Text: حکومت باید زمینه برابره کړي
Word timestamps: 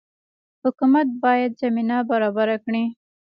حکومت 0.63 1.07
باید 1.23 1.51
زمینه 1.61 1.97
برابره 2.09 2.57
کړي 2.65 2.83